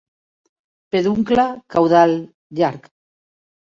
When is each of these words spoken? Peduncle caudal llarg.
Peduncle 0.95 1.45
caudal 1.75 2.15
llarg. 2.61 2.93